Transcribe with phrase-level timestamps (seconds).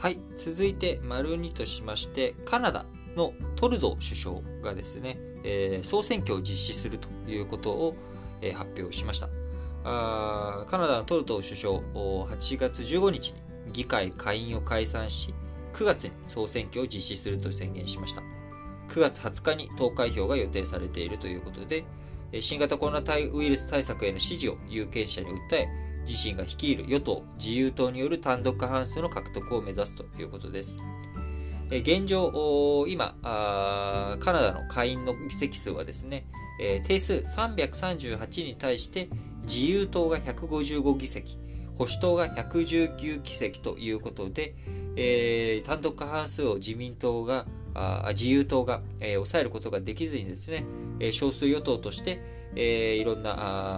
[0.00, 2.84] はい、続いて、丸2としまして、カナダ
[3.16, 7.96] のトルドー首相がですね、えー、総選挙を実施するということを、
[8.40, 9.28] えー、発表しました
[9.82, 10.66] あ。
[10.68, 15.34] カナダのトルド首相、8月15日に議会下院を解散し、
[15.72, 18.22] 9月に総選挙を実施すると宣言しました。
[18.90, 21.84] 9月20日に投開票が予定されているということで、
[22.40, 30.76] 新型コロナウイルス対策への支持を有権者に訴え、自身が率いる与党・自由党による単独過半数の獲得を目指すということです。
[31.70, 32.32] 現状、
[32.88, 36.24] 今、カナダの下院の議席数はですね、
[36.84, 39.10] 定数338に対して
[39.42, 41.38] 自由党が155議席、
[41.76, 44.54] 保守党が119議席ということで、
[44.96, 50.64] えー、単独過半数を自民党が、あ自由党が、えー、抑えることができずにですね、
[51.00, 52.20] えー、少数与党として、
[52.56, 53.34] えー、いろんな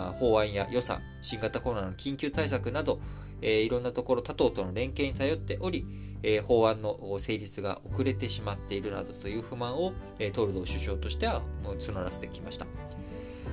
[0.09, 3.01] あ法案や予算、新型コロナの緊急対策など、
[3.43, 5.87] えー、いろんなところ他党との連携に頼っており、
[6.23, 12.67] えー、法案の成立が遅れてしまっているなどという不満を、えー、トルドー首相としては募らせてきました。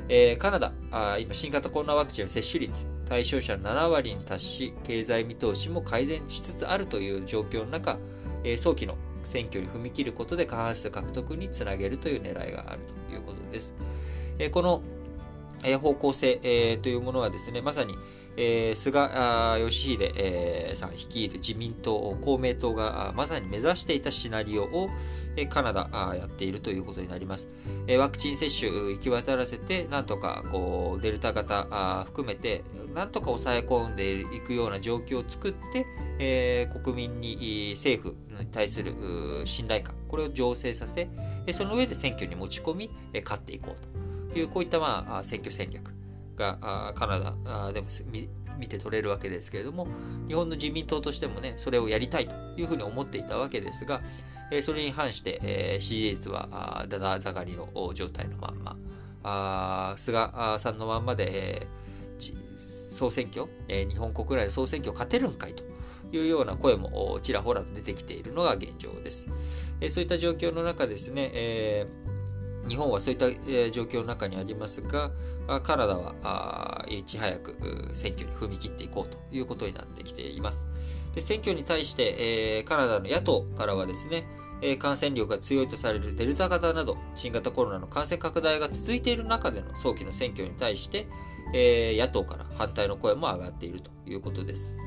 [0.09, 7.98] えー、カナダあ、今新型コロナワクチンの接種率、対象者7割に達し、経済見通しも改善しつつあるという状況の中、
[8.44, 8.95] えー、早期の
[9.28, 13.73] 選挙に踏み切ることで過半数獲得につなげるという狙いがあるということです。
[14.39, 14.81] え、この、
[15.63, 17.97] え、方向性、えー、というものはですね、まさに、
[18.38, 19.09] えー、菅
[19.59, 24.89] 義偉、えー、さん率いる自民党、公明党がまさに目指していたシナリオを、
[25.36, 27.47] え、カナダあやっているということになります。
[27.88, 35.88] え、ワクチン接種行き渡らせて、なんとかこうデルタ型あ含めて、なんとか抑え込んでいくような状況を作って、
[36.19, 38.94] え、国民に政府に対する
[39.45, 41.09] 信頼感、これを醸成させ、
[41.53, 42.89] その上で選挙に持ち込み、
[43.23, 45.97] 勝っていこうという、こういったまあ選挙戦略。
[46.38, 47.88] がカナダでも
[48.58, 49.88] 見て取れるわけですけれども、
[50.28, 54.02] 日本の自民党としてもね、それをやりたいというふうに思っていたわけですが、
[54.61, 58.77] それに反して、支持率はだだ下がりの状態のまんま、
[59.23, 61.67] あ菅さんのまんまで、
[62.92, 65.64] 総選挙、日本国内の総選挙を勝てるんかいと
[66.11, 69.27] いうような声もちらほら出てきているのが現状です。
[69.89, 72.07] そういった状況の中ですね、えー
[72.67, 75.11] 日本はそういった、え状況の中にありますが、
[75.61, 77.55] カナダはいち早く
[77.94, 80.67] 選挙に踏み切っていこうということになってきています。
[81.16, 84.27] で選挙に対して、えカナダの野党からはですね、
[84.61, 91.08] え感染力が強いとされるデルタ型など新型コロナの感染拡大が続いている中での早期の選挙に対して、
[91.54, 94.77] え野党から反対の声も上がっているということです。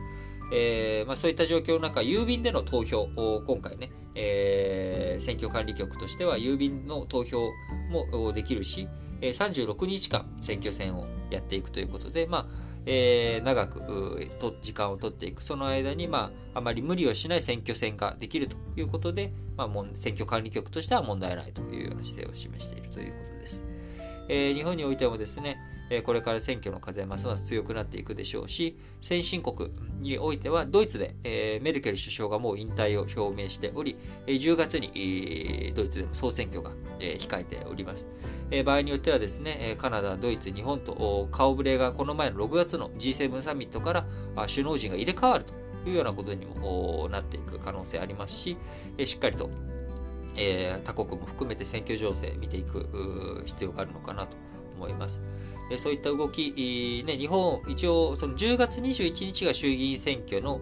[0.53, 3.09] えー、まあ、そういった状況の中、郵便での投票、
[3.47, 7.51] 今回ね、えー、選挙管理局としては郵便の投票
[7.91, 8.89] もできるし、
[9.21, 12.47] 36日間選挙戦をやっていくということで、まあ、
[12.87, 13.81] えー、長く
[14.41, 15.43] と時間を取っていく。
[15.43, 23.70] その間に、まあ、あまり無理をしない選挙戦ができるということで、まあ、選挙管理局としては問題ないというような姿勢を示しているということです。
[24.33, 25.59] えー、日本においてもですね、
[25.91, 29.71] えこれから選挙の風はますます強くなっていくでしょうし、先進国
[30.01, 33.97] においてはドイツで、えメルケル首相がもう引退を表明しており、
[34.29, 36.71] え10月に、ドイツでも総選挙が、
[37.01, 38.07] え控えております、
[38.53, 44.07] え場合によってはですね、カナダ、ドイツ、日本と顔ぶれがこの前の6月の G7 サミットから
[44.47, 45.55] 首脳陣が入れ替わると
[45.89, 48.57] いうようなことにもなっていく可能性ありますし、
[49.05, 49.51] しっかりと
[50.37, 54.37] え他国も含めて選挙情勢見ていく必要があるのかなと
[54.77, 55.21] 思います。
[55.79, 60.59] そういった動き、ね、日本、一応、その10月21日が衆議院選挙の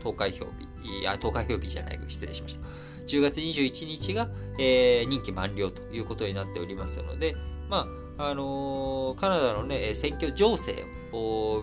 [0.00, 0.46] 投開票
[0.80, 2.66] 日、あ、投開票日じゃない、失礼しました。
[3.06, 4.28] 10月21日が、
[4.58, 7.34] えー、任期満了ということになっておりますので、
[7.68, 11.03] まあ、あのー、カナダのね、選挙情勢を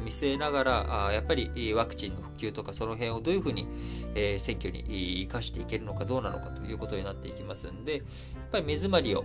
[0.04, 3.68] 見据えながら、やっぱりワクチンの普及とかその辺をどういうふうに、
[4.40, 4.84] 選挙に
[5.24, 8.04] 生かしていけるのかどうなのかということになっていきますんで、やっ
[8.52, 9.24] ぱり目詰まりを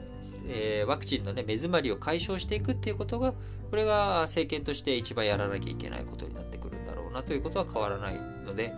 [0.48, 3.32] え、ワクチンの、ね、目詰まりを解消していくっていうことが、
[3.70, 8.14] これが政権として一番やらなきゃいけないことになってくるんだろうなということは変わらない
[8.44, 8.72] ので、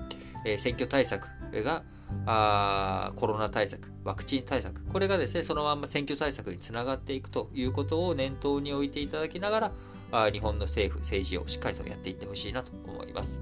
[0.46, 1.28] え、選挙対策
[1.62, 1.84] が
[2.26, 9.72] あコロナ対策、ワクチン対策、これがですね、そのまま選挙対策につながっていくということを念頭に置いていただきながら、
[10.10, 13.40] あ日本の政府、政治をしっかりとやっていってほしいなと思います。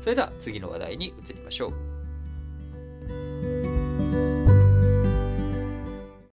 [0.00, 1.89] それでは次の話題に移りましょう。